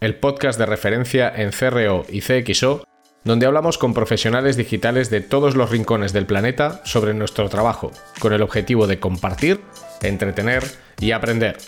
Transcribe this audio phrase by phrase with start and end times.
[0.00, 2.84] el podcast de referencia en CRO y CXO,
[3.22, 8.32] donde hablamos con profesionales digitales de todos los rincones del planeta sobre nuestro trabajo, con
[8.32, 9.60] el objetivo de compartir,
[10.00, 10.64] entretener
[11.00, 11.58] y aprender.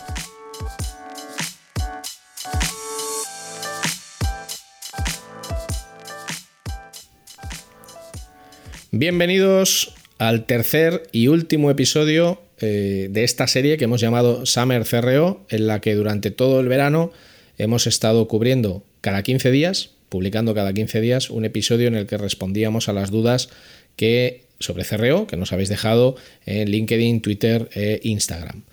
[8.89, 15.45] Bienvenidos al tercer y último episodio eh, de esta serie que hemos llamado Summer CRO,
[15.49, 17.11] en la que durante todo el verano
[17.57, 22.17] hemos estado cubriendo cada 15 días, publicando cada 15 días un episodio en el que
[22.17, 23.49] respondíamos a las dudas
[23.95, 28.63] que sobre CRO que nos habéis dejado en LinkedIn, Twitter e Instagram.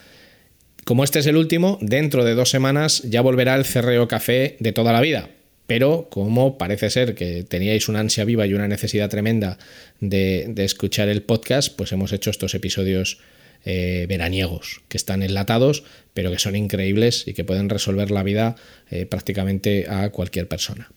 [0.84, 4.72] Como este es el último, dentro de dos semanas ya volverá el CRO Café de
[4.72, 5.28] toda la vida.
[5.66, 9.58] Pero como parece ser que teníais una ansia viva y una necesidad tremenda
[10.00, 13.18] de, de escuchar el podcast, pues hemos hecho estos episodios
[13.64, 18.56] eh, veraniegos, que están enlatados, pero que son increíbles y que pueden resolver la vida
[18.90, 20.90] eh, prácticamente a cualquier persona.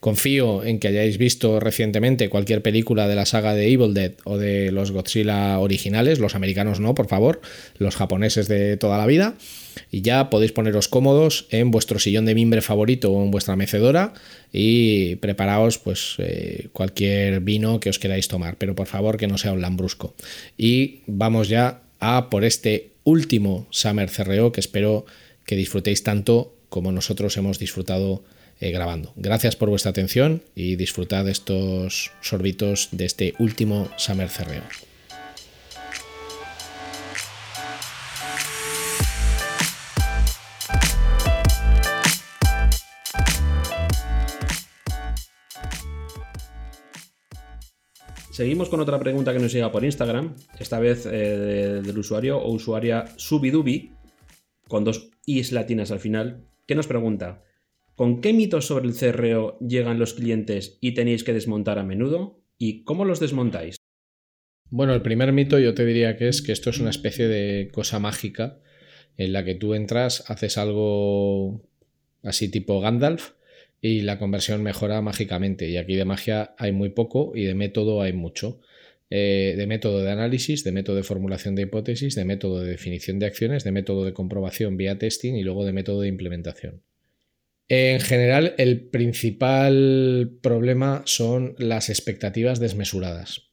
[0.00, 4.38] Confío en que hayáis visto recientemente cualquier película de la saga de Evil Dead o
[4.38, 7.40] de los Godzilla originales, los americanos no, por favor,
[7.78, 9.34] los japoneses de toda la vida,
[9.90, 14.14] y ya podéis poneros cómodos en vuestro sillón de mimbre favorito o en vuestra mecedora
[14.52, 19.36] y preparaos pues eh, cualquier vino que os queráis tomar, pero por favor que no
[19.36, 20.14] sea un lambrusco.
[20.56, 25.06] Y vamos ya a por este último Summer CRO que espero
[25.44, 28.24] que disfrutéis tanto como nosotros hemos disfrutado
[28.60, 29.12] eh, grabando.
[29.16, 34.62] Gracias por vuestra atención y disfrutad estos sorbitos de este último Summer CRO.
[48.36, 52.52] Seguimos con otra pregunta que nos llega por Instagram, esta vez eh, del usuario o
[52.52, 53.92] usuaria Subidubi,
[54.68, 57.42] con dos i's latinas al final, que nos pregunta,
[57.94, 62.38] ¿con qué mitos sobre el CRO llegan los clientes y tenéis que desmontar a menudo?
[62.58, 63.76] ¿Y cómo los desmontáis?
[64.68, 67.70] Bueno, el primer mito yo te diría que es que esto es una especie de
[67.72, 68.58] cosa mágica
[69.16, 71.62] en la que tú entras, haces algo
[72.22, 73.30] así tipo Gandalf
[73.80, 75.68] y la conversión mejora mágicamente.
[75.68, 78.60] Y aquí de magia hay muy poco y de método hay mucho.
[79.08, 83.20] Eh, de método de análisis, de método de formulación de hipótesis, de método de definición
[83.20, 86.82] de acciones, de método de comprobación vía testing y luego de método de implementación.
[87.68, 93.45] En general, el principal problema son las expectativas desmesuradas.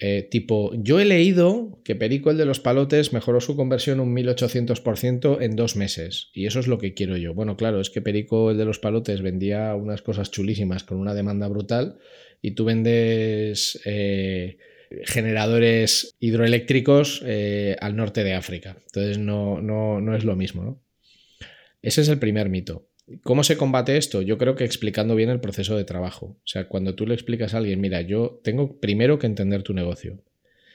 [0.00, 4.14] Eh, tipo, yo he leído que Perico el de los palotes mejoró su conversión un
[4.14, 6.30] 1800% en dos meses.
[6.32, 7.34] Y eso es lo que quiero yo.
[7.34, 11.14] Bueno, claro, es que Perico el de los palotes vendía unas cosas chulísimas con una
[11.14, 11.98] demanda brutal
[12.40, 14.58] y tú vendes eh,
[15.04, 18.76] generadores hidroeléctricos eh, al norte de África.
[18.86, 20.80] Entonces no, no, no es lo mismo.
[21.82, 22.88] Ese es el primer mito.
[23.22, 24.22] ¿Cómo se combate esto?
[24.22, 26.36] Yo creo que explicando bien el proceso de trabajo.
[26.38, 29.72] O sea, cuando tú le explicas a alguien, mira, yo tengo primero que entender tu
[29.72, 30.22] negocio.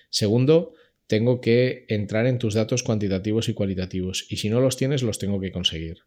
[0.09, 0.73] Segundo,
[1.07, 4.25] tengo que entrar en tus datos cuantitativos y cualitativos.
[4.29, 5.99] Y si no los tienes, los tengo que conseguir.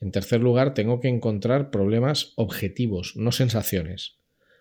[0.00, 4.18] En tercer lugar, tengo que encontrar problemas objetivos, no sensaciones.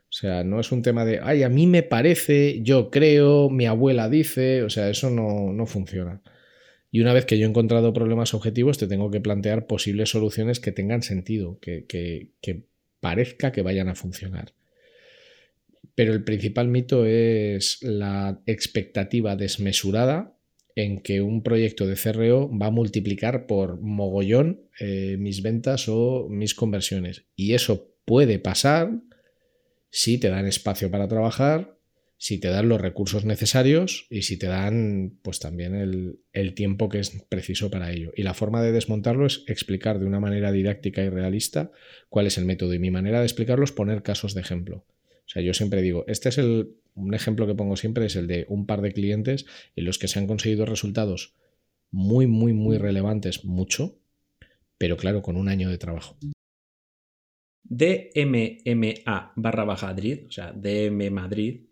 [0.09, 3.65] O sea, no es un tema de, ay, a mí me parece, yo creo, mi
[3.65, 6.21] abuela dice, o sea, eso no, no funciona.
[6.91, 10.59] Y una vez que yo he encontrado problemas objetivos, te tengo que plantear posibles soluciones
[10.59, 12.29] que tengan sentido, que,
[12.99, 14.53] parezca que vayan a funcionar.
[15.95, 20.35] Pero el principal mito es la expectativa desmesurada
[20.75, 26.27] en que un proyecto de CRO va a multiplicar por mogollón eh, mis ventas o
[26.29, 27.25] mis conversiones.
[27.35, 28.91] Y eso puede pasar
[29.89, 31.76] si te dan espacio para trabajar,
[32.17, 36.99] si te dan los recursos necesarios y si te dan pues también el, tiempo que
[36.99, 38.11] es preciso para ello.
[38.15, 41.71] Y la forma de desmontarlo es explicar de una manera didáctica y realista
[42.09, 42.73] cuál es el método.
[42.73, 44.85] Y mi manera de explicarlo es poner casos de ejemplo.
[44.87, 48.27] O sea, yo siempre digo, este es el, un ejemplo que pongo siempre, es el
[48.27, 51.35] de un par de clientes en los que se han conseguido resultados
[51.91, 53.99] muy, muy, muy relevantes, mucho,
[54.77, 56.17] pero claro, con un año de trabajo.
[57.63, 61.67] DMMA barra baja Madrid, o sea, DM Madrid,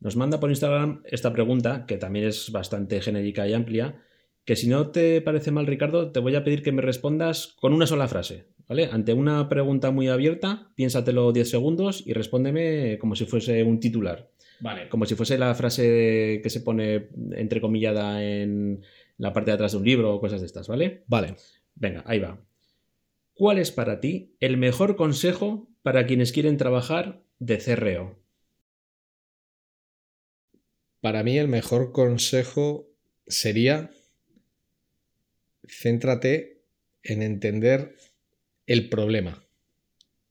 [0.00, 4.02] nos manda por Instagram esta pregunta, que también es bastante genérica y amplia,
[4.44, 7.74] que si no te parece mal, Ricardo, te voy a pedir que me respondas con
[7.74, 8.46] una sola frase.
[8.68, 8.88] ¿vale?
[8.92, 14.30] Ante una pregunta muy abierta, piénsatelo 10 segundos y respóndeme como si fuese un titular.
[14.60, 14.88] Vale.
[14.88, 18.82] Como si fuese la frase que se pone entrecomillada en
[19.16, 21.04] la parte de atrás de un libro o cosas de estas, ¿vale?
[21.06, 21.36] Vale.
[21.74, 22.40] Venga, ahí va.
[23.34, 28.18] ¿Cuál es para ti el mejor consejo para quienes quieren trabajar de CRO?
[31.08, 32.94] Para mí el mejor consejo
[33.26, 33.90] sería
[35.66, 36.60] céntrate
[37.02, 37.96] en entender
[38.66, 39.42] el problema,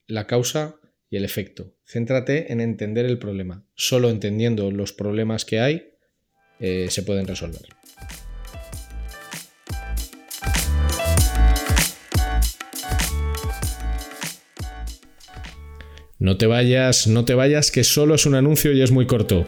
[0.05, 0.79] la causa
[1.09, 1.73] y el efecto.
[1.83, 3.65] Céntrate en entender el problema.
[3.73, 5.93] Solo entendiendo los problemas que hay
[6.59, 7.65] eh, se pueden resolver.
[16.19, 19.47] No te vayas, no te vayas, que solo es un anuncio y es muy corto.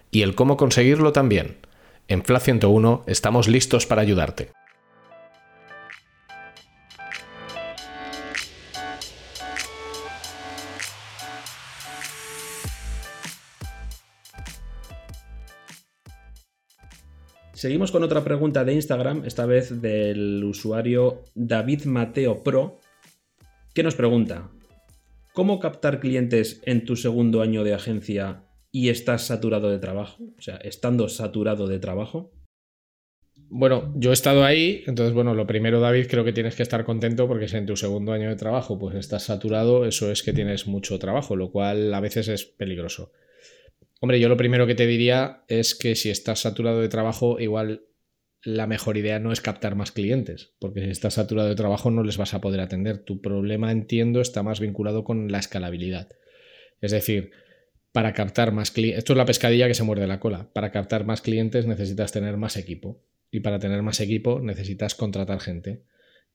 [0.11, 1.57] y el cómo conseguirlo también.
[2.07, 4.51] En FLA 101 estamos listos para ayudarte.
[17.53, 22.79] Seguimos con otra pregunta de Instagram, esta vez del usuario David Mateo Pro,
[23.75, 24.49] que nos pregunta,
[25.33, 30.23] ¿cómo captar clientes en tu segundo año de agencia y estás saturado de trabajo?
[30.37, 32.31] O sea, estando saturado de trabajo.
[33.49, 36.85] Bueno, yo he estado ahí, entonces, bueno, lo primero, David, creo que tienes que estar
[36.85, 40.31] contento porque si en tu segundo año de trabajo pues estás saturado, eso es que
[40.31, 43.11] tienes mucho trabajo, lo cual a veces es peligroso.
[43.99, 47.83] Hombre, yo lo primero que te diría es que si estás saturado de trabajo, igual
[48.43, 52.03] la mejor idea no es captar más clientes, porque si estás saturado de trabajo no
[52.03, 52.99] les vas a poder atender.
[52.99, 56.09] Tu problema, entiendo, está más vinculado con la escalabilidad.
[56.81, 57.31] Es decir,
[57.91, 61.05] para captar más clientes, esto es la pescadilla que se muerde la cola, para captar
[61.05, 65.83] más clientes necesitas tener más equipo y para tener más equipo necesitas contratar gente.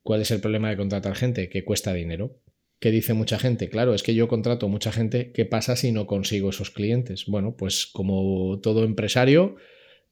[0.03, 1.49] ¿Cuál es el problema de contratar gente?
[1.49, 2.41] Que cuesta dinero.
[2.79, 3.69] ¿Qué dice mucha gente?
[3.71, 7.25] Claro, es que yo contrato mucha gente, ¿qué pasa si no consigo esos clientes?
[7.27, 9.57] Bueno, pues como todo empresario,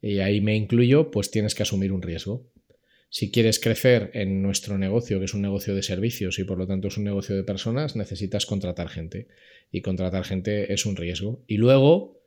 [0.01, 2.51] y ahí me incluyo, pues tienes que asumir un riesgo.
[3.11, 6.67] Si quieres crecer en nuestro negocio, que es un negocio de servicios y por lo
[6.67, 9.29] tanto es un negocio de personas, necesitas contratar gente.
[9.75, 11.43] Y contratar gente es un riesgo.
[11.49, 12.23] Y luego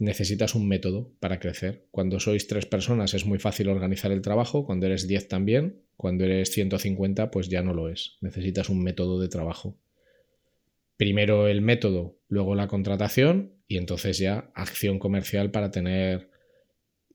[0.00, 1.86] necesitas un método para crecer.
[1.92, 6.24] Cuando sois tres personas es muy fácil organizar el trabajo, cuando eres diez también, cuando
[6.24, 8.16] eres 150 pues ya no lo es.
[8.22, 9.78] Necesitas un método de trabajo.
[10.96, 16.28] Primero el método, luego la contratación y entonces ya acción comercial para tener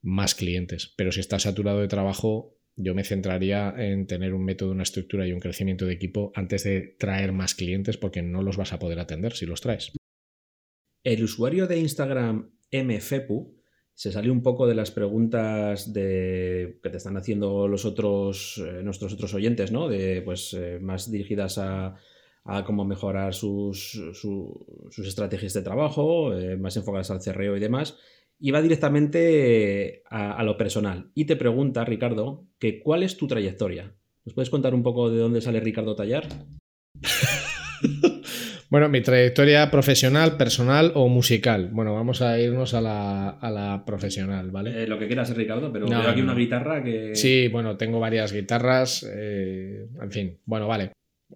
[0.01, 0.93] más clientes.
[0.95, 5.27] Pero si estás saturado de trabajo, yo me centraría en tener un método, una estructura
[5.27, 8.79] y un crecimiento de equipo antes de traer más clientes porque no los vas a
[8.79, 9.93] poder atender si los traes.
[11.03, 13.55] El usuario de Instagram MFEPU
[13.93, 18.83] se salió un poco de las preguntas de, que te están haciendo los otros, eh,
[18.83, 19.87] nuestros otros oyentes, ¿no?
[19.87, 21.95] De, pues, eh, más dirigidas a,
[22.65, 27.97] cómo mejorar sus, sus, estrategias de trabajo, eh, más enfocadas al cerreo y demás.
[28.39, 31.11] Y va directamente a, a, lo personal.
[31.15, 33.93] Y te pregunta, Ricardo, que cuál es tu trayectoria.
[34.25, 36.27] ¿Nos puedes contar un poco de dónde sale Ricardo Tallar?
[38.69, 41.69] Bueno, mi trayectoria profesional, personal o musical.
[41.71, 44.83] Bueno, vamos a irnos a la, profesional, ¿vale?
[44.83, 47.15] Eh, lo que quieras, Ricardo, pero veo aquí una guitarra que.
[47.15, 49.07] Sí, bueno, tengo varias guitarras.
[49.09, 50.91] Eh, en fin, bueno, vale.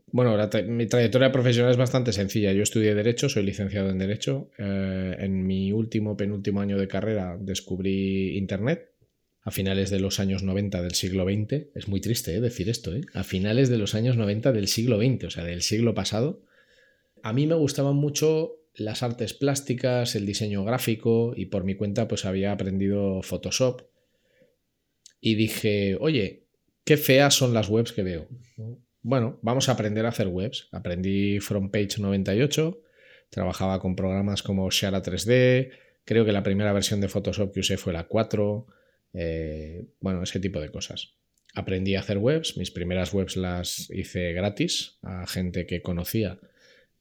[0.08, 0.36] Bueno,
[0.68, 2.52] mi trayectoria profesional es bastante sencilla.
[2.54, 4.50] Yo estudié Derecho, soy licenciado en Derecho.
[4.58, 8.92] Eh, en mi último, penúltimo año de carrera descubrí Internet
[9.42, 11.68] a finales de los años 90 del siglo XX.
[11.76, 13.02] Es muy triste decir esto, ¿eh?
[13.14, 16.44] A finales de los años 90 del siglo XX, o sea, del siglo pasado.
[17.24, 22.08] A mí me gustaban mucho las artes plásticas, el diseño gráfico y por mi cuenta
[22.08, 23.82] pues había aprendido Photoshop.
[25.22, 26.46] Y dije, oye,
[26.86, 28.28] qué feas son las webs que veo.
[29.02, 30.68] Bueno, vamos a aprender a hacer webs.
[30.72, 32.82] Aprendí FrontPage 98,
[33.30, 35.72] trabajaba con programas como Shara 3D,
[36.06, 38.68] creo que la primera versión de Photoshop que usé fue la 4,
[39.14, 41.14] eh, bueno, ese tipo de cosas.
[41.54, 46.40] Aprendí a hacer webs, mis primeras webs las hice gratis a gente que conocía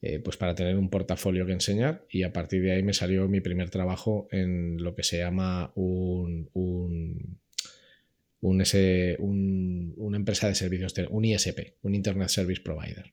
[0.00, 2.04] eh, pues para tener un portafolio que enseñar.
[2.08, 5.72] Y a partir de ahí me salió mi primer trabajo en lo que se llama
[5.74, 7.40] un, un,
[8.40, 13.12] un, una empresa de servicios, un ISP, un Internet Service Provider,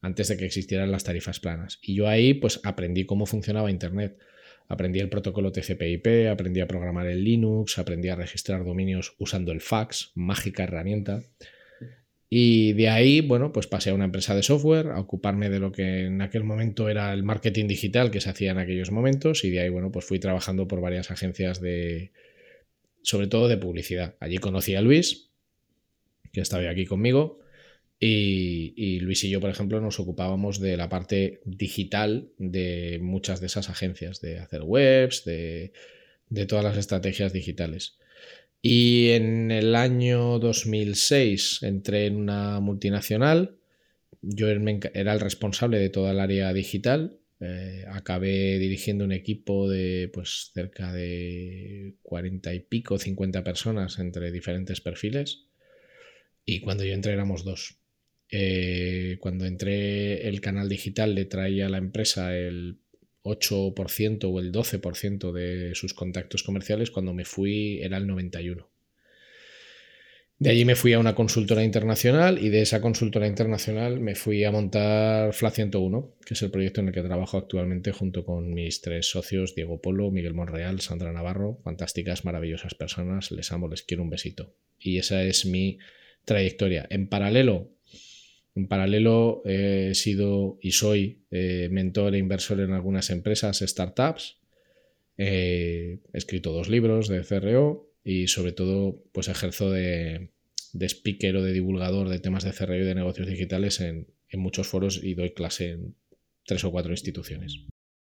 [0.00, 1.78] antes de que existieran las tarifas planas.
[1.82, 4.18] Y yo ahí pues aprendí cómo funcionaba Internet.
[4.68, 9.60] Aprendí el protocolo TCP/IP, aprendí a programar en Linux, aprendí a registrar dominios usando el
[9.60, 11.24] fax, mágica herramienta.
[12.32, 15.72] Y de ahí, bueno, pues pasé a una empresa de software, a ocuparme de lo
[15.72, 19.42] que en aquel momento era el marketing digital que se hacía en aquellos momentos.
[19.42, 22.12] Y de ahí, bueno, pues fui trabajando por varias agencias de,
[23.02, 24.16] sobre todo de publicidad.
[24.20, 25.30] Allí conocí a Luis,
[26.32, 27.40] que estaba aquí conmigo.
[28.02, 33.46] Y, Luis y yo, por ejemplo, nos ocupábamos de la parte digital de muchas de
[33.46, 35.72] esas agencias, de hacer webs, de,
[36.30, 37.98] de todas las estrategias digitales.
[38.62, 43.56] Y en el año 2006 entré en una multinacional.
[44.22, 47.19] Yo era el responsable de toda el área digital.
[47.40, 54.30] Eh, acabé dirigiendo un equipo de pues cerca de 40 y pico, 50 personas entre
[54.30, 55.46] diferentes perfiles.
[56.44, 57.78] Y cuando yo entré éramos dos.
[58.30, 62.78] Eh, cuando entré el canal digital le traía a la empresa el
[63.22, 68.69] 8% o el 12% de sus contactos comerciales, cuando me fui era el 91%.
[70.40, 74.42] De allí me fui a una consultora internacional y de esa consultora internacional me fui
[74.42, 78.54] a montar FLA 101, que es el proyecto en el que trabajo actualmente junto con
[78.54, 83.82] mis tres socios, Diego Polo, Miguel Monreal, Sandra Navarro, fantásticas, maravillosas personas, les amo, les
[83.82, 84.54] quiero un besito.
[84.78, 85.78] Y esa es mi
[86.24, 86.86] trayectoria.
[86.88, 87.72] En paralelo,
[88.54, 94.38] en paralelo he sido y soy eh, mentor e inversor en algunas empresas, startups.
[95.18, 100.30] he escrito dos libros de CRO y sobre todo pues ejerzo de,
[100.72, 104.68] de speaker o de divulgador de temas de CRO y de negocios digitales en, muchos
[104.68, 105.96] foros y doy clase en
[106.46, 107.66] tres o cuatro instituciones.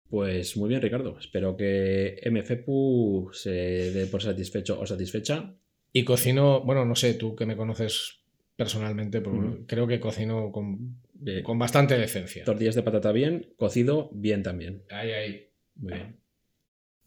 [0.08, 1.18] Pues muy bien, Ricardo.
[1.18, 5.54] Espero que MFPU se dé por satisfecho o satisfecha.
[5.92, 8.20] Y cocino, bueno, no sé, tú que me conoces
[8.56, 9.22] personalmente,
[9.66, 11.02] creo que cocino con,
[11.42, 12.44] con bastante decencia.
[12.44, 14.84] Tortillas de patata bien, cocido bien también.
[14.88, 15.48] Ahí, ahí.
[15.74, 16.16] Muy bien.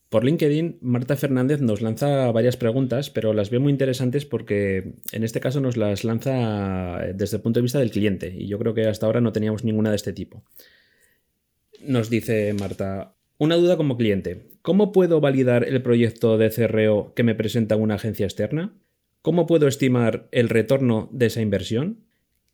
[0.09, 5.23] Por LinkedIn, Marta Fernández nos lanza varias preguntas, pero las veo muy interesantes porque en
[5.23, 8.73] este caso nos las lanza desde el punto de vista del cliente y yo creo
[8.73, 10.43] que hasta ahora no teníamos ninguna de este tipo.
[11.85, 17.23] Nos dice Marta, una duda como cliente, ¿cómo puedo validar el proyecto de CRO que
[17.23, 18.73] me presenta una agencia externa?
[19.21, 22.05] ¿Cómo puedo estimar el retorno de esa inversión?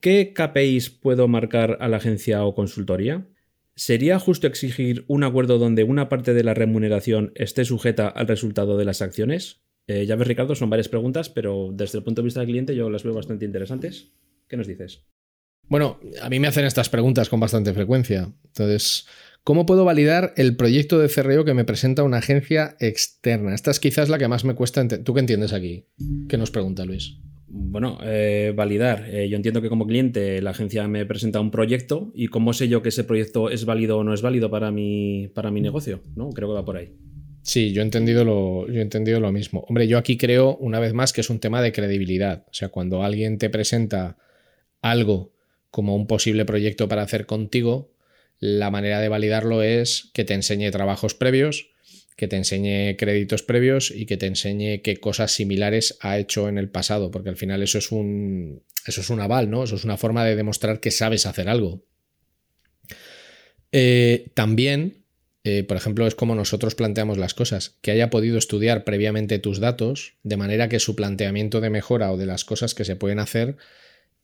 [0.02, 3.26] ¿Qué KPIs puedo marcar a la agencia o consultoría?
[3.76, 8.78] ¿Sería justo exigir un acuerdo donde una parte de la remuneración esté sujeta al resultado
[8.78, 9.62] de las acciones?
[9.88, 12.76] Eh, ya ves, Ricardo, son varias preguntas, pero desde el punto de vista del cliente
[12.76, 14.12] yo las veo bastante interesantes.
[14.48, 15.02] ¿Qué nos dices?
[15.68, 18.32] Bueno, a mí me hacen estas preguntas con bastante frecuencia.
[18.46, 19.08] Entonces,
[19.46, 23.54] ¿Cómo puedo validar el proyecto de CRO que me presenta una agencia externa?
[23.54, 24.88] Esta es quizás la que más me cuesta.
[24.88, 25.86] ¿Tú qué entiendes aquí?
[26.28, 27.20] ¿Qué nos pregunta Luis?
[27.48, 29.06] Bueno, eh, validar.
[29.08, 32.68] Eh, yo entiendo que como cliente la agencia me presenta un proyecto y cómo sé
[32.68, 36.02] yo que ese proyecto es válido o no es válido para mi, para mi negocio,
[36.16, 36.30] ¿no?
[36.32, 36.94] Creo que va por ahí.
[37.44, 39.64] Sí, yo he, entendido lo, yo he entendido lo mismo.
[39.68, 42.44] Hombre, yo aquí creo, una vez más, que es un tema de credibilidad.
[42.50, 44.18] O sea, cuando alguien te presenta
[44.82, 45.32] algo
[45.70, 47.92] como un posible proyecto para hacer contigo,
[48.40, 51.70] la manera de validarlo es que te enseñe trabajos previos,
[52.16, 56.58] que te enseñe créditos previos y que te enseñe qué cosas similares ha hecho en
[56.58, 59.64] el pasado, porque al final eso es un, eso es un aval, ¿no?
[59.64, 61.84] Eso es una forma de demostrar que sabes hacer algo.
[63.72, 65.04] Eh, también,
[65.44, 69.60] eh, por ejemplo, es como nosotros planteamos las cosas, que haya podido estudiar previamente tus
[69.60, 73.20] datos, de manera que su planteamiento de mejora o de las cosas que se pueden
[73.20, 73.58] hacer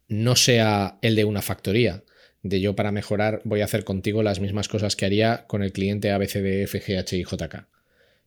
[0.07, 2.03] no sea el de una factoría,
[2.43, 5.71] de yo para mejorar voy a hacer contigo las mismas cosas que haría con el
[5.71, 7.67] cliente ABCD, FGH y JK.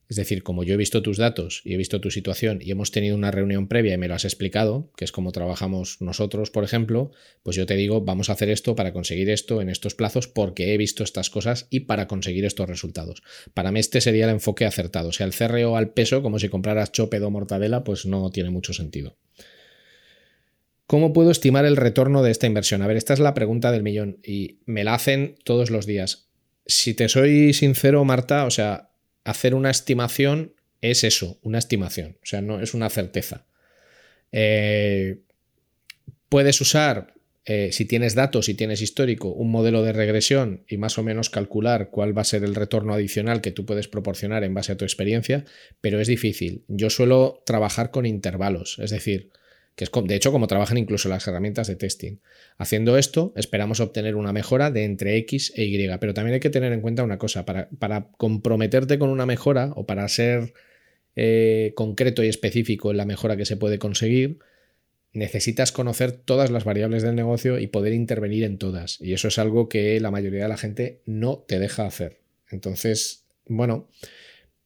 [0.09, 2.91] Es decir, como yo he visto tus datos y he visto tu situación y hemos
[2.91, 6.63] tenido una reunión previa y me lo has explicado, que es como trabajamos nosotros, por
[6.65, 7.11] ejemplo,
[7.43, 10.75] pues yo te digo, vamos a hacer esto para conseguir esto en estos plazos porque
[10.75, 13.23] he visto estas cosas y para conseguir estos resultados.
[13.55, 15.09] Para mí este sería el enfoque acertado.
[15.09, 18.75] O sea, el CRO al peso, como si compraras chopedo mortadela, pues no tiene mucho
[18.75, 19.17] sentido.
[20.87, 22.83] ¿Cómo puedo estimar el retorno de esta inversión?
[22.83, 26.29] A ver, esta es la pregunta del millón y me la hacen todos los días.
[26.67, 28.91] Si te soy sincero, Marta, o sea,
[29.25, 33.47] hacer una estimación es eso, una estimación, o sea, no es una certeza.
[34.33, 35.21] Eh,
[36.29, 37.15] puedes usar,
[37.47, 41.31] eh, si tienes datos, si tienes histórico, un modelo de regresión y más o menos
[41.31, 44.77] calcular cuál va a ser el retorno adicional que tú puedes proporcionar en base a
[44.77, 45.45] tu experiencia,
[45.81, 46.65] pero es difícil.
[46.69, 49.31] Yo suelo trabajar con intervalos, es decir,
[49.77, 52.19] que es de hecho como trabajan incluso las herramientas de testing.
[52.59, 56.51] Haciendo esto, esperamos obtener una mejora de entre X e Y, pero también hay que
[56.51, 60.55] tener en cuenta una cosa, para, comprometerte con una mejora o para ser
[61.17, 64.39] eh, concreto y específico en la mejora que se puede conseguir,
[65.13, 69.01] necesitas conocer todas las variables del negocio y poder intervenir en todas.
[69.01, 72.21] Y eso es algo que la mayoría de la gente no te deja hacer.
[72.51, 73.89] Entonces, bueno,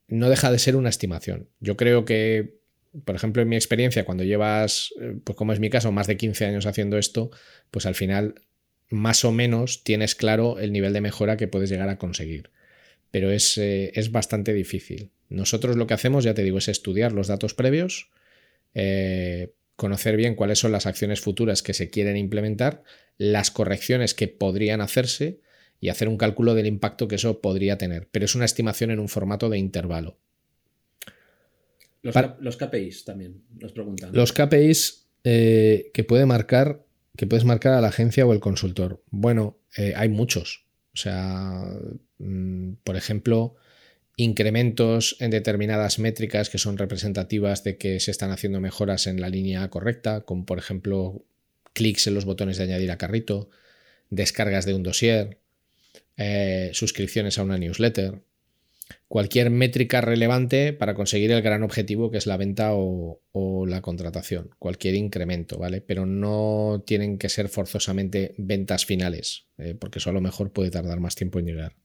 [0.08, 1.48] no deja de ser una estimación.
[1.60, 2.57] Yo creo que
[3.04, 6.16] por ejemplo, en mi experiencia, cuando llevas, eh, pues como es mi caso, más de
[6.16, 7.30] 15 años haciendo esto,
[7.70, 8.34] pues al final
[8.90, 12.50] más o menos tienes claro el nivel de mejora que puedes llegar a conseguir.
[13.10, 15.10] Pero es, eh, es bastante difícil.
[15.28, 18.10] Nosotros lo que hacemos, ya te digo, es estudiar los datos previos,
[18.74, 22.82] eh, conocer bien cuáles son las acciones futuras que se quieren implementar,
[23.16, 25.40] las correcciones que podrían hacerse
[25.80, 28.08] y hacer un cálculo del impacto que eso podría tener.
[28.10, 30.18] Pero es una estimación en un formato de intervalo.
[32.02, 34.10] Los, KPIs también nos preguntan.
[34.12, 36.84] Los KPIs eh, que puede marcar,
[37.16, 39.02] que puedes marcar a la agencia o el consultor.
[39.10, 40.66] Bueno, eh, hay muchos.
[40.94, 41.64] O sea,
[42.18, 43.56] mm, por ejemplo,
[44.16, 49.28] incrementos en determinadas métricas que son representativas de que se están haciendo mejoras en la
[49.28, 51.24] línea correcta, como por ejemplo
[51.72, 53.48] clics en los botones de añadir a carrito,
[54.10, 55.38] descargas de un dossier,
[56.16, 58.20] eh, suscripciones a una newsletter,
[59.08, 63.20] cualquier métrica relevante para conseguir el gran objetivo que es la venta o,
[63.66, 65.80] la contratación, cualquier incremento, ¿vale?
[65.80, 70.70] Pero no tienen que ser forzosamente ventas finales, eh, porque eso a lo mejor puede
[70.70, 71.76] tardar más tiempo en llegar.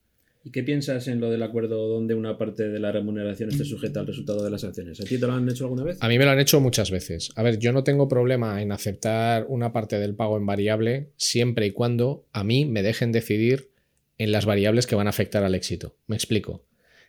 [0.46, 4.00] ¿Y qué piensas en lo del acuerdo donde una parte de la remuneración esté sujeta
[4.00, 5.00] al resultado de las acciones?
[5.00, 5.96] ¿A ti te lo han hecho alguna vez?
[6.00, 7.32] A mí me lo han hecho muchas veces.
[7.34, 11.64] A ver, yo no tengo problema en aceptar una parte del pago en variable siempre
[11.66, 13.70] y cuando a mí me dejen decidir
[14.18, 15.96] en las variables que van a afectar al éxito.
[16.06, 16.66] Me explico.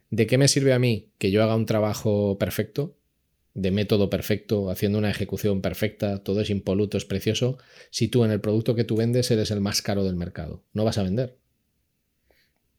[0.10, 2.96] ¿De qué me sirve a mí que yo haga un trabajo perfecto,
[3.54, 7.58] de método perfecto, haciendo una ejecución perfecta, todo es impoluto, es precioso,
[7.90, 10.64] si tú en el producto que tú vendes eres el más caro del mercado?
[10.74, 11.38] No vas a vender.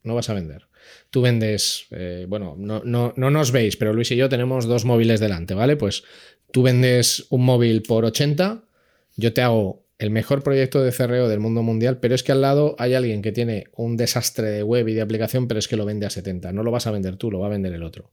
[0.02, 0.68] No vas a vender.
[1.11, 4.85] Tú vendes, eh, bueno, no, no, no nos veis, pero Luis y yo tenemos dos
[4.85, 5.76] móviles delante, ¿vale?
[5.76, 6.04] Pues
[6.52, 8.62] tú vendes un móvil por 80,
[9.17, 12.43] yo te hago el mejor proyecto de CRO del mundo mundial, pero es que al
[12.43, 15.76] lado hay alguien que tiene un desastre de web y de aplicación, pero es que
[15.76, 16.52] lo vende a 70.
[16.52, 18.13] No lo vas a vender tú, lo va a vender el otro.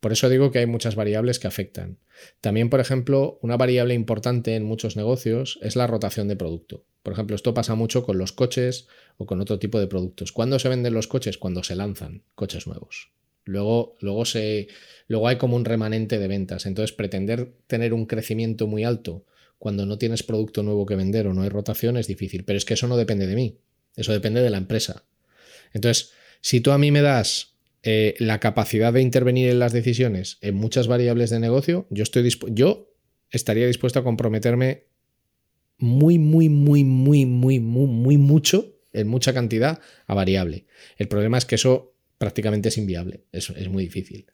[0.00, 1.98] Por eso digo que hay muchas variables que afectan.
[2.40, 6.84] También, por ejemplo, una variable importante en muchos negocios es la rotación de producto.
[7.02, 10.32] Por ejemplo, esto pasa mucho con los coches o con otro tipo de productos.
[10.32, 11.38] ¿Cuándo se venden los coches?
[11.38, 13.10] Cuando se lanzan coches nuevos.
[13.44, 14.68] Luego, luego, se,
[15.08, 16.66] luego hay como un remanente de ventas.
[16.66, 19.24] Entonces, pretender tener un crecimiento muy alto
[19.62, 22.64] cuando no tienes producto nuevo que vender o no hay rotación es difícil, pero es
[22.64, 23.60] que eso no depende de mí,
[23.94, 25.04] eso depende de la empresa.
[25.72, 30.38] Entonces, si tú a mí me das eh, la capacidad de intervenir en las decisiones
[30.40, 32.92] en muchas variables de negocio, yo,
[33.30, 34.82] estaría dispuesto a comprometerme
[35.78, 40.66] muy, muy, muy, muy, muy, muy, muy mucho, en mucha cantidad, a variable.
[40.96, 44.26] El problema es que eso prácticamente es inviable, eso es muy difícil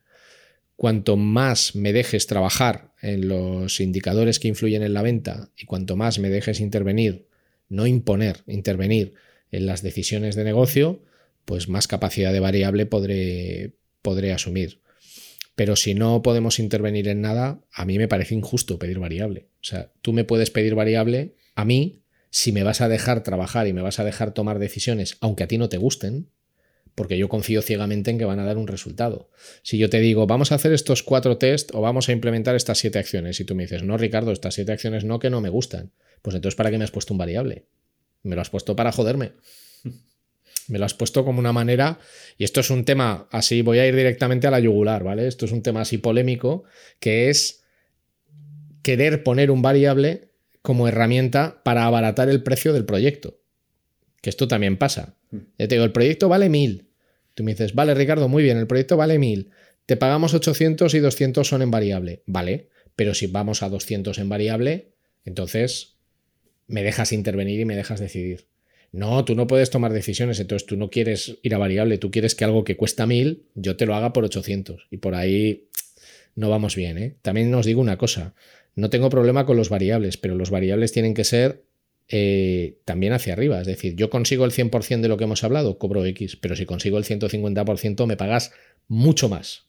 [0.78, 5.96] cuanto más me dejes trabajar en los indicadores que influyen en la venta y cuanto
[5.96, 7.26] más me dejes intervenir,
[7.68, 9.14] no imponer, intervenir
[9.50, 11.02] en las decisiones de negocio,
[11.44, 14.80] pues más capacidad de variable podré, podré asumir.
[15.56, 19.48] Pero si no podemos intervenir en nada, a mí me parece injusto pedir variable.
[19.54, 23.66] O sea, tú me puedes pedir variable a mí si me vas a dejar trabajar
[23.66, 26.28] y me vas a dejar tomar decisiones, aunque a ti no te gusten,
[26.98, 29.30] porque yo confío ciegamente en que van a dar un resultado.
[29.62, 32.78] Si yo te digo, vamos a hacer estos cuatro test o vamos a implementar estas
[32.78, 35.48] siete acciones, y tú me dices, no, Ricardo, estas siete acciones no, que no me
[35.48, 37.66] gustan, pues entonces, ¿para qué me has puesto un variable?
[38.24, 39.32] Me lo has puesto para joderme.
[40.66, 41.98] Me lo has puesto como una manera,
[42.37, 45.26] y esto es un tema, así voy a ir directamente a la yugular, ¿vale?
[45.26, 46.64] Esto es un tema así polémico,
[47.00, 47.62] que es
[48.82, 53.38] querer poner un variable como herramienta para abaratar el precio del proyecto.
[54.20, 55.16] Que esto también pasa.
[55.30, 55.37] Mm.
[55.58, 56.88] Ya te digo, el proyecto vale mil,
[57.38, 59.51] Tú me dices, vale, Ricardo, muy bien, el proyecto vale 1000,
[59.87, 62.24] te pagamos 800 y 200 son en variable.
[62.27, 64.88] Vale, pero si vamos a 200 en variable,
[65.24, 65.94] entonces
[66.66, 68.48] me dejas intervenir y me dejas decidir.
[68.90, 72.35] No, tú no puedes tomar decisiones, entonces tú no quieres ir a variable, tú quieres
[72.35, 74.88] que algo que cuesta 1000 yo te lo haga por 800.
[74.90, 75.68] Y por ahí
[76.35, 76.98] no vamos bien.
[76.98, 77.14] ¿eh?
[77.22, 78.35] También os digo una cosa,
[78.74, 81.62] no tengo problema con los variables, pero los variables tienen que ser
[82.08, 83.60] eh, también hacia arriba.
[83.60, 86.64] Es decir, yo consigo el 100% de lo que hemos hablado, cobro X, pero si
[86.64, 88.52] consigo el 150% me pagas
[88.86, 89.66] mucho más.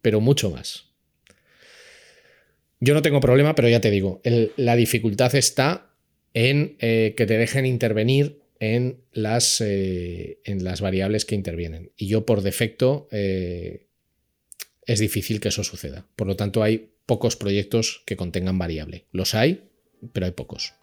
[0.00, 0.86] Pero mucho más.
[2.80, 4.22] Yo no tengo problema, pero ya te digo,
[4.56, 5.90] la dificultad está
[6.32, 11.90] en eh, que te dejen intervenir en las, eh, en las variables que intervienen.
[11.96, 16.06] Y yo por defecto es difícil que eso suceda.
[16.16, 19.06] Por lo tanto, hay pocos proyectos que contengan variable.
[19.12, 19.64] Los hay,
[20.12, 20.74] pero hay pocos.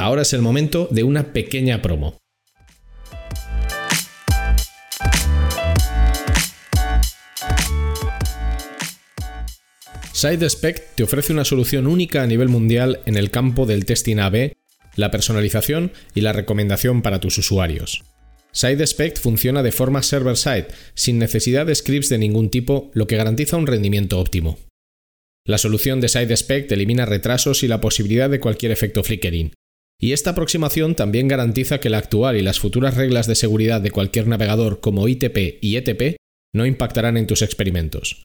[0.00, 2.16] Ahora es el momento de una pequeña promo.
[10.14, 14.52] SideSpec te ofrece una solución única a nivel mundial en el campo del testing AB,
[14.96, 18.02] la personalización y la recomendación para tus usuarios.
[18.52, 23.58] SideSpec funciona de forma server-side, sin necesidad de scripts de ningún tipo, lo que garantiza
[23.58, 24.58] un rendimiento óptimo.
[25.44, 29.52] La solución de SideSpec elimina retrasos y la posibilidad de cualquier efecto flickering,
[30.02, 33.90] y esta aproximación también garantiza que la actual y las futuras reglas de seguridad de
[33.90, 36.16] cualquier navegador como ITP y ETP
[36.54, 38.22] no impactarán en tus experimentos.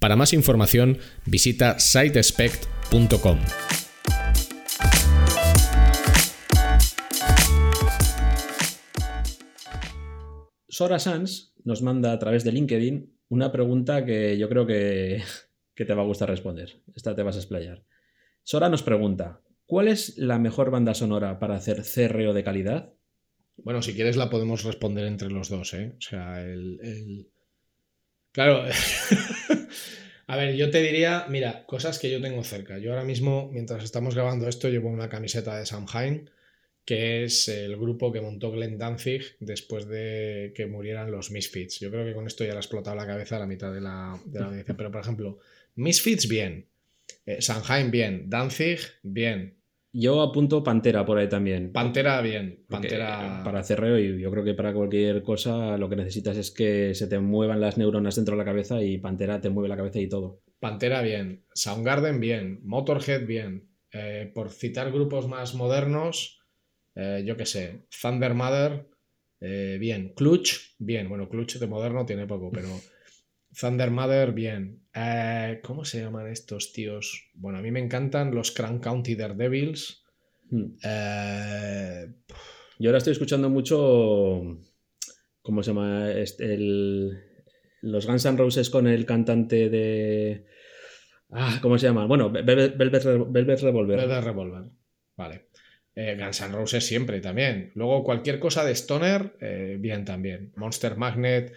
[0.00, 3.38] Para más información, visita sitespect.com.
[10.68, 15.22] Sora Sans nos manda a través de LinkedIn una pregunta que yo creo que,
[15.74, 16.80] que te va a gustar responder.
[16.94, 17.84] Esta te vas a explayar.
[18.44, 22.94] Sora nos pregunta, ¿Cuál es la mejor banda sonora para hacer CRO de calidad?
[23.58, 25.92] Bueno, si quieres la podemos responder entre los dos, ¿eh?
[25.98, 27.28] O sea, el...
[28.32, 28.64] Claro.
[30.26, 32.78] A ver, yo te diría, mira, cosas que yo tengo cerca.
[32.78, 36.30] Yo ahora mismo, mientras estamos grabando esto, llevo una camiseta de Samhain,
[36.86, 41.78] que es el grupo que montó Glenn Danzig después de que murieran los Misfits.
[41.78, 43.82] Yo creo que con esto ya le ha explotado la cabeza a la mitad de
[43.82, 44.74] la, de la audiencia.
[44.74, 45.40] Pero, por ejemplo,
[45.74, 46.66] Misfits, bien.
[47.26, 47.40] Eh,
[47.90, 48.30] bien.
[48.30, 49.57] Danzig, bien.
[50.00, 51.72] Yo apunto Pantera por ahí también.
[51.72, 52.64] Pantera, bien.
[52.68, 53.42] Pantera.
[53.44, 57.08] para cerreo y yo creo que para cualquier cosa lo que necesitas es que se
[57.08, 60.08] te muevan las neuronas dentro de la cabeza y Pantera te mueve la cabeza y
[60.08, 60.40] todo.
[60.60, 61.44] Pantera, bien.
[61.52, 62.60] Soundgarden, bien.
[62.62, 63.70] Motorhead, bien.
[63.92, 66.44] Eh, por citar grupos más modernos,
[66.94, 67.86] eh, yo qué sé.
[68.00, 68.86] Thunder Mother,
[69.40, 70.12] eh, bien.
[70.14, 71.08] Clutch, bien.
[71.08, 72.68] Bueno, Clutch de moderno tiene poco, pero.
[73.58, 74.82] Thunder Mother, bien.
[74.94, 77.30] Eh, ¿Cómo se llaman estos tíos?
[77.34, 80.04] Bueno, a mí me encantan los Crank County Daredevils.
[80.50, 80.76] Hmm.
[80.82, 82.06] Eh,
[82.78, 84.60] Yo ahora estoy escuchando mucho.
[85.42, 86.12] ¿Cómo se llama?
[86.12, 86.56] Este,
[87.82, 90.46] los Guns N' Roses con el cantante de.
[91.30, 92.06] Ah, ¿Cómo se llama?
[92.06, 93.28] Bueno, Velvet, Revolver.
[93.98, 94.64] Velvet Revolver.
[95.16, 95.48] Vale.
[95.94, 97.72] Eh, Guns N' Roses siempre también.
[97.74, 99.36] Luego cualquier cosa de Stoner,
[99.80, 100.52] bien también.
[100.56, 101.52] Monster Magnet,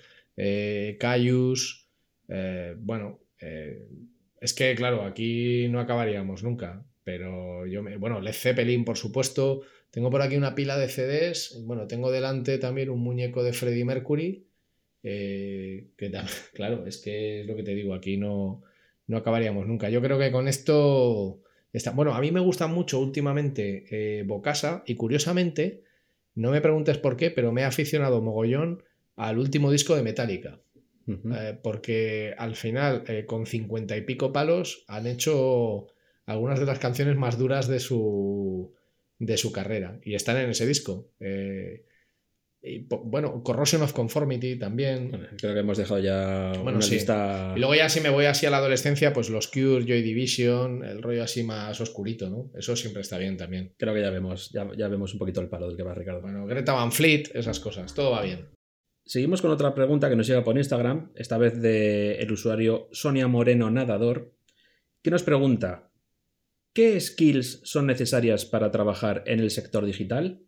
[2.32, 2.78] Cayus.
[2.80, 3.88] bueno, eh,
[4.40, 6.86] es que, claro, aquí no acabaríamos nunca.
[7.04, 7.98] Pero yo me.
[7.98, 9.62] Bueno, Led Zeppelin, por supuesto.
[9.90, 11.64] Tengo por aquí una pila de CDs.
[11.66, 14.48] Bueno, tengo delante también un muñeco de Freddie Mercury.
[15.04, 16.12] Eh, que
[16.54, 18.62] claro, es que es lo que te digo, aquí no,
[19.08, 19.90] no acabaríamos nunca.
[19.90, 21.42] Yo creo que con esto.
[21.74, 25.84] Está, bueno, a mí me gusta mucho últimamente eh, Bocasa y curiosamente,
[26.36, 28.84] no me preguntes por qué, pero me he aficionado mogollón
[29.16, 30.60] al último disco de Metallica.
[31.08, 35.88] Eh, porque al final, eh, con cincuenta y pico palos, han hecho
[36.26, 38.74] algunas de las canciones más duras de su,
[39.20, 41.10] de su carrera y están en ese disco.
[41.20, 41.86] Eh,
[42.64, 45.10] y, bueno, Corrosion of Conformity también.
[45.40, 47.54] creo que hemos dejado ya una lista.
[47.56, 50.86] Y luego ya si me voy así a la adolescencia, pues los Cure, Joy Division,
[50.86, 52.52] el rollo así más oscurito, ¿no?
[52.56, 53.74] Eso siempre está bien también.
[53.78, 56.22] Creo que ya vemos, ya, ya vemos un poquito el palo del que va Ricardo.
[56.22, 58.46] Bueno, Greta Van Fleet, esas cosas, todo va bien.
[59.06, 63.70] Seguimos con otra pregunta que nos llega por Instagram, esta vez del usuario Sonia Moreno
[63.70, 64.34] Nadador,
[65.02, 65.92] que nos pregunta,
[66.74, 70.46] ¿qué skills son necesarias para trabajar en el sector digital?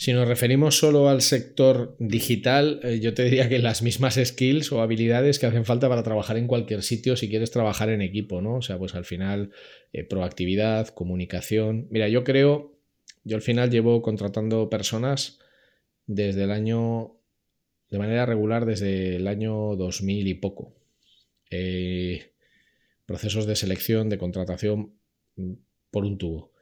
[0.00, 4.70] Si nos referimos solo al sector digital, eh, yo te diría que las mismas skills
[4.70, 8.40] o habilidades que hacen falta para trabajar en cualquier sitio si quieres trabajar en equipo,
[8.40, 8.58] ¿no?
[8.58, 9.50] O sea, pues al final,
[9.92, 11.88] eh, proactividad, comunicación.
[11.90, 12.78] Mira, yo creo,
[13.24, 15.40] yo al final llevo contratando personas
[16.08, 17.20] desde el año,
[17.90, 20.74] de manera regular desde el año 2000 y poco.
[21.50, 22.32] Eh,
[23.06, 24.94] procesos de selección, de contratación
[25.36, 25.52] mm,
[25.92, 26.52] por un tubo.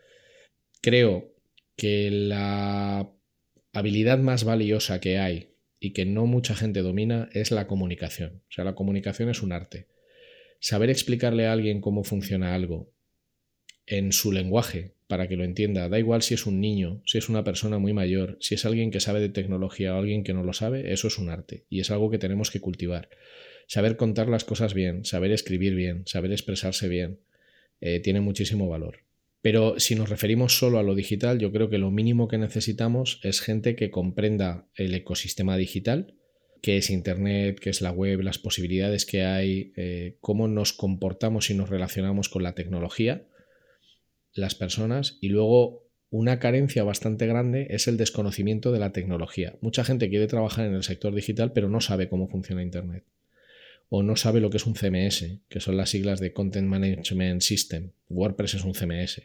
[0.82, 1.32] Creo
[1.76, 3.10] que la
[3.72, 8.42] habilidad más valiosa que hay y que no mucha gente domina es la comunicación.
[8.48, 9.86] O sea, la comunicación es un arte.
[10.58, 12.92] Saber explicarle a alguien cómo funciona algo
[13.86, 15.88] en su lenguaje, para que lo entienda.
[15.88, 18.90] Da igual si es un niño, si es una persona muy mayor, si es alguien
[18.90, 21.80] que sabe de tecnología o alguien que no lo sabe, eso es un arte y
[21.80, 23.08] es algo que tenemos que cultivar.
[23.68, 27.20] Saber contar las cosas bien, saber escribir bien, saber expresarse bien,
[27.80, 29.00] eh, tiene muchísimo valor.
[29.42, 33.20] Pero si nos referimos solo a lo digital, yo creo que lo mínimo que necesitamos
[33.22, 36.14] es gente que comprenda el ecosistema digital,
[36.62, 41.50] qué es Internet, qué es la web, las posibilidades que hay, eh, cómo nos comportamos
[41.50, 43.26] y nos relacionamos con la tecnología
[44.36, 49.56] las personas y luego una carencia bastante grande es el desconocimiento de la tecnología.
[49.60, 53.04] Mucha gente quiere trabajar en el sector digital, pero no sabe cómo funciona Internet.
[53.88, 57.42] O no sabe lo que es un CMS, que son las siglas de Content Management
[57.42, 57.90] System.
[58.08, 59.22] WordPress es un CMS.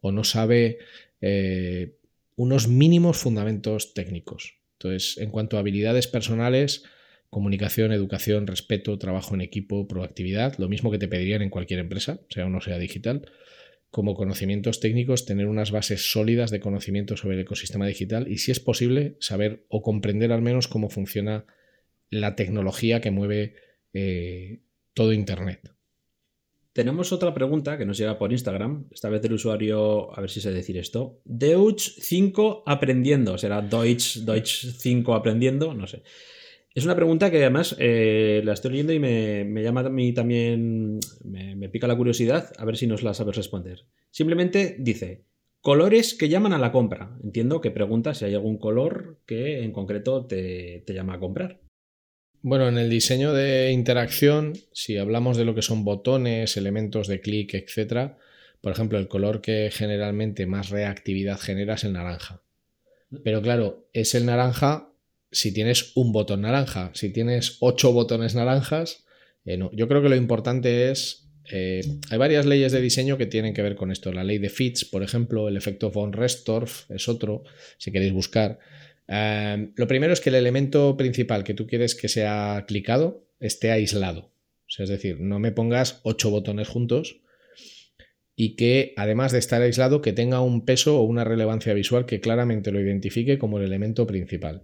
[0.00, 0.78] O no sabe
[1.20, 1.96] eh,
[2.36, 4.54] unos mínimos fundamentos técnicos.
[4.78, 6.84] Entonces, en cuanto a habilidades personales,
[7.30, 12.20] comunicación, educación, respeto, trabajo en equipo, proactividad, lo mismo que te pedirían en cualquier empresa,
[12.28, 13.30] sea o no sea digital,
[13.90, 18.52] como conocimientos técnicos, tener unas bases sólidas de conocimiento sobre el ecosistema digital y, si
[18.52, 21.44] es posible, saber o comprender al menos cómo funciona
[22.08, 23.54] la tecnología que mueve
[23.92, 24.60] eh,
[24.94, 25.72] todo Internet.
[26.72, 30.40] Tenemos otra pregunta que nos llega por Instagram, esta vez del usuario, a ver si
[30.40, 36.04] sé decir esto, Deutsch 5 aprendiendo, será Deutsch, Deutsch 5 aprendiendo, no sé.
[36.72, 41.00] Es una pregunta que además eh, la estoy leyendo y me, llama a mí también,
[41.24, 43.86] me, pica la curiosidad, a ver si nos la sabes responder.
[44.10, 45.24] Simplemente dice,
[45.60, 47.18] colores que llaman a la compra.
[47.24, 51.60] Entiendo que pregunta si hay algún color que en concreto te, te llama a comprar.
[52.42, 57.20] Bueno, en el diseño de interacción, si hablamos de lo que son botones, elementos de
[57.20, 58.12] clic, etc.,
[58.60, 62.42] por ejemplo, el color que generalmente más reactividad genera es el naranja.
[63.24, 64.89] Pero claro, es el naranja
[65.32, 69.04] si tienes un botón naranja, si tienes ocho botones naranjas,
[69.44, 69.70] eh, no.
[69.72, 71.28] Yo creo que lo importante es.
[71.52, 74.12] Eh, hay varias leyes de diseño que tienen que ver con esto.
[74.12, 77.44] La ley de Fitch, por ejemplo, el efecto von Restorff es otro,
[77.78, 78.58] si queréis buscar.
[79.08, 83.72] Eh, lo primero es que el elemento principal que tú quieres que sea clicado esté
[83.72, 84.32] aislado.
[84.66, 87.20] O sea, es decir, no me pongas ocho botones juntos
[88.36, 92.20] y que además de estar aislado, que tenga un peso o una relevancia visual que
[92.20, 94.62] claramente lo identifique como el elemento principal.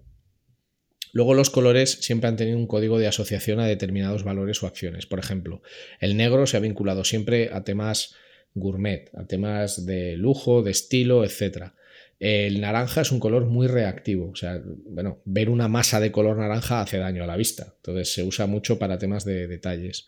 [1.12, 5.06] Luego los colores siempre han tenido un código de asociación a determinados valores o acciones.
[5.06, 5.62] Por ejemplo,
[6.00, 8.14] el negro se ha vinculado siempre a temas
[8.54, 11.72] gourmet, a temas de lujo, de estilo, etc.
[12.18, 16.38] El naranja es un color muy reactivo, o sea, bueno, ver una masa de color
[16.38, 20.06] naranja hace daño a la vista, entonces se usa mucho para temas de detalles.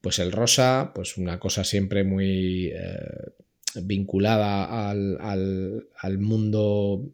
[0.00, 3.32] Pues el rosa, pues una cosa siempre muy eh,
[3.82, 7.10] vinculada al, al, mundo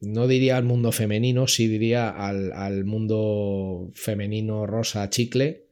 [0.00, 5.66] no diría al mundo femenino, sí diría al, mundo femenino rosa chicle.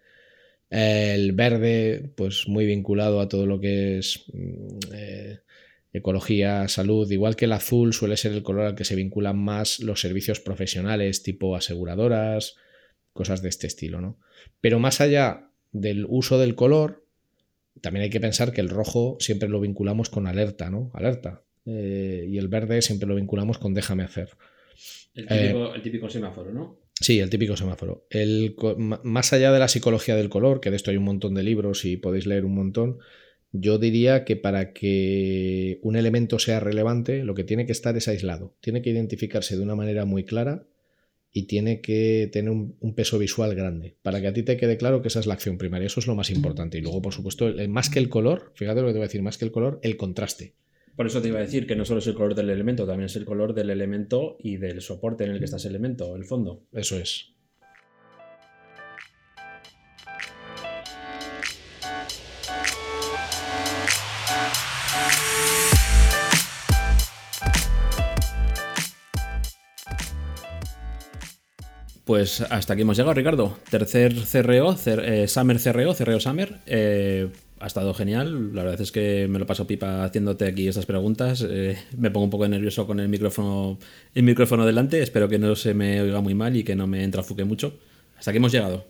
[0.68, 5.38] El verde, pues muy vinculado a todo lo que es mm, eh,
[5.92, 9.78] ecología, salud, igual que el azul suele ser el color al que se vinculan más
[9.80, 12.56] los servicios profesionales, tipo aseguradoras,
[13.12, 14.18] cosas de este estilo, ¿no?
[14.60, 17.04] Pero más allá del uso del color,
[17.80, 20.90] también hay que pensar que el rojo siempre lo vinculamos con alerta, ¿no?
[20.94, 24.30] Alerta, eh, y el verde siempre lo vinculamos con déjame hacer.
[25.14, 26.78] El típico, semáforo, ¿no?
[27.00, 28.06] Sí, el típico semáforo.
[28.10, 31.42] El, más allá de la psicología del color, que de esto hay un montón de
[31.42, 32.98] libros y podéis leer un montón,
[33.52, 38.08] yo diría que para que un elemento sea relevante, lo que tiene que estar es
[38.08, 38.54] aislado.
[38.60, 40.66] Tiene que identificarse de una manera muy clara
[41.32, 44.78] y tiene que tener un, un, peso visual grande, para que a ti te quede
[44.78, 45.86] claro que esa es la acción primaria.
[45.86, 46.78] Eso es lo más importante.
[46.78, 49.22] Y luego, por supuesto, más que el color, fíjate lo que te voy a decir,
[49.22, 50.54] más que el color, el contraste.
[50.96, 53.06] Por eso te iba a decir que no solo es el color del elemento, también
[53.06, 56.24] es el color del elemento y del soporte en el que está ese elemento, el
[56.24, 56.64] fondo.
[56.72, 57.34] Eso es.
[72.06, 73.58] Pues hasta aquí hemos llegado, Ricardo.
[73.68, 76.60] Tercer CRO, eh, Summer CRO, CRO Summer.
[76.64, 77.28] Eh,
[77.58, 78.54] ha estado genial.
[78.54, 81.44] La verdad es que me lo paso pipa haciéndote aquí estas preguntas.
[81.48, 83.78] Eh, me pongo un poco nervioso con el micrófono,
[84.14, 85.02] el micrófono delante.
[85.02, 87.74] Espero que no se me oiga muy mal y que no me entrafuque mucho.
[88.18, 88.84] Hasta aquí hemos llegado.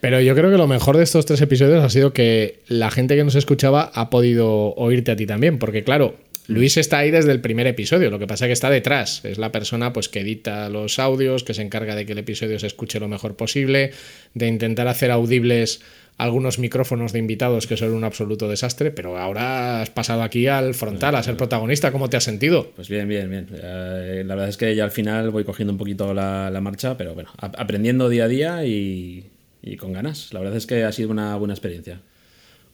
[0.00, 3.16] Pero yo creo que lo mejor de estos tres episodios ha sido que la gente
[3.16, 5.58] que nos escuchaba ha podido oírte a ti también.
[5.58, 6.16] Porque, claro,
[6.48, 9.24] Luis está ahí desde el primer episodio, lo que pasa es que está detrás.
[9.24, 12.58] Es la persona pues, que edita los audios, que se encarga de que el episodio
[12.58, 13.92] se escuche lo mejor posible,
[14.34, 15.80] de intentar hacer audibles
[16.18, 20.74] algunos micrófonos de invitados que son un absoluto desastre, pero ahora has pasado aquí al
[20.74, 21.92] frontal a ser protagonista.
[21.92, 22.72] ¿Cómo te has sentido?
[22.74, 23.48] Pues bien, bien, bien.
[23.52, 27.14] Eh, la verdad es que ya al final voy cogiendo un poquito la, marcha, pero
[27.14, 29.30] bueno, aprendiendo día a día y,
[29.62, 30.32] y con ganas.
[30.32, 32.00] La verdad es que ha sido una buena experiencia.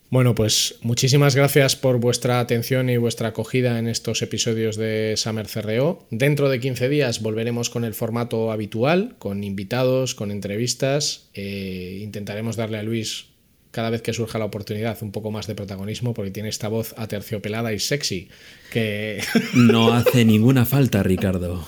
[0.09, 5.47] Bueno, pues muchísimas gracias por vuestra atención y vuestra acogida en estos episodios de Summer
[5.49, 6.07] CRO.
[6.11, 11.29] Dentro de 15 días volveremos con el formato habitual, con invitados, con entrevistas.
[11.35, 13.34] Eh, intentaremos darle a Luis
[13.75, 16.95] cada vez que surja la oportunidad un poco más de protagonismo porque tiene esta voz
[16.97, 18.29] aterciopelada y sexy
[18.73, 19.23] que...
[19.55, 21.67] No hace ninguna falta, Ricardo.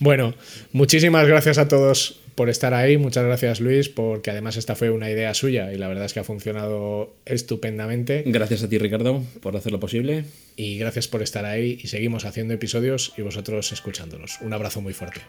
[0.00, 0.34] Bueno,
[0.72, 5.10] muchísimas gracias a todos por estar ahí, muchas gracias Luis, porque además esta fue una
[5.10, 8.24] idea suya y la verdad es que ha funcionado estupendamente.
[8.26, 10.24] Gracias a ti Ricardo por hacerlo posible.
[10.56, 14.38] Y gracias por estar ahí y seguimos haciendo episodios y vosotros escuchándonos.
[14.40, 15.20] Un abrazo muy fuerte.